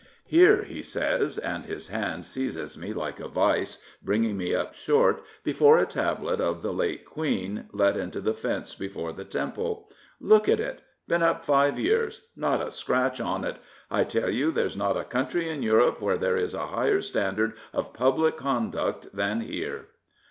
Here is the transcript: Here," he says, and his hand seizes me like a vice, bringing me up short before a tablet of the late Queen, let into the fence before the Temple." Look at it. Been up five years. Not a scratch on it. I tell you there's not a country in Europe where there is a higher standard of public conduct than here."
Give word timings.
Here," 0.25 0.63
he 0.63 0.81
says, 0.81 1.37
and 1.37 1.65
his 1.65 1.89
hand 1.89 2.25
seizes 2.25 2.75
me 2.75 2.91
like 2.91 3.19
a 3.19 3.27
vice, 3.27 3.77
bringing 4.01 4.35
me 4.35 4.55
up 4.55 4.73
short 4.73 5.21
before 5.43 5.77
a 5.77 5.85
tablet 5.85 6.41
of 6.41 6.63
the 6.63 6.73
late 6.73 7.05
Queen, 7.05 7.69
let 7.71 7.95
into 7.95 8.19
the 8.19 8.33
fence 8.33 8.73
before 8.73 9.13
the 9.13 9.25
Temple." 9.25 9.91
Look 10.33 10.49
at 10.49 10.59
it. 10.59 10.81
Been 11.07 11.21
up 11.21 11.45
five 11.45 11.77
years. 11.77 12.21
Not 12.35 12.65
a 12.67 12.71
scratch 12.71 13.19
on 13.21 13.43
it. 13.43 13.57
I 13.91 14.03
tell 14.03 14.31
you 14.31 14.49
there's 14.49 14.75
not 14.75 14.97
a 14.97 15.03
country 15.03 15.47
in 15.47 15.61
Europe 15.61 16.01
where 16.01 16.17
there 16.17 16.35
is 16.35 16.55
a 16.55 16.65
higher 16.69 17.01
standard 17.01 17.53
of 17.71 17.93
public 17.93 18.37
conduct 18.37 19.05
than 19.15 19.41
here." 19.41 19.89